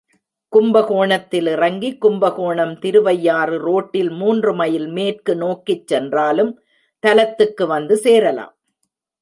[0.53, 6.51] கும்பகோணத்தில் இறங்கி, கும்பகோணம் திருவையாறு ரோட்டில் மூன்று மைல் மேற்கு நோக்கிச் சென்றாலும்
[7.03, 8.53] தலத்துக்கு வந்து சேரலாம்.